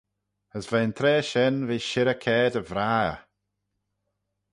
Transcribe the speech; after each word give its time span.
As 0.55 0.65
veih'n 0.71 0.93
traa 0.97 1.21
shen 1.29 1.55
v'eh 1.67 1.83
shirrey 1.89 2.19
caa 2.23 2.47
dy 2.53 2.61
vrah 2.69 3.03
eh. 3.11 3.19